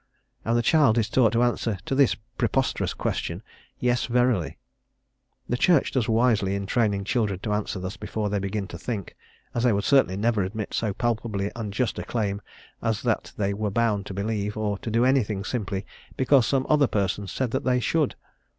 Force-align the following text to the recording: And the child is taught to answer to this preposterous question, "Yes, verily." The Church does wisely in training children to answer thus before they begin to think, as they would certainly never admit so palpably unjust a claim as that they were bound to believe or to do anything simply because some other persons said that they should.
And 0.43 0.57
the 0.57 0.63
child 0.63 0.97
is 0.97 1.07
taught 1.07 1.31
to 1.33 1.43
answer 1.43 1.77
to 1.85 1.93
this 1.93 2.15
preposterous 2.15 2.95
question, 2.95 3.43
"Yes, 3.77 4.07
verily." 4.07 4.57
The 5.47 5.57
Church 5.57 5.91
does 5.91 6.09
wisely 6.09 6.55
in 6.55 6.65
training 6.65 7.03
children 7.03 7.37
to 7.41 7.53
answer 7.53 7.77
thus 7.77 7.97
before 7.97 8.31
they 8.31 8.39
begin 8.39 8.67
to 8.69 8.79
think, 8.79 9.15
as 9.53 9.61
they 9.61 9.71
would 9.71 9.83
certainly 9.83 10.17
never 10.17 10.41
admit 10.41 10.73
so 10.73 10.91
palpably 10.91 11.51
unjust 11.55 11.99
a 11.99 12.03
claim 12.03 12.41
as 12.81 13.03
that 13.03 13.33
they 13.37 13.53
were 13.53 13.69
bound 13.69 14.07
to 14.07 14.15
believe 14.15 14.57
or 14.57 14.79
to 14.79 14.89
do 14.89 15.05
anything 15.05 15.43
simply 15.43 15.85
because 16.17 16.47
some 16.47 16.65
other 16.67 16.87
persons 16.87 17.31
said 17.31 17.51
that 17.51 17.63
they 17.63 17.79
should. 17.79 18.15